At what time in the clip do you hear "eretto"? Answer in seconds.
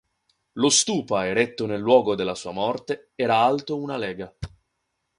1.27-1.67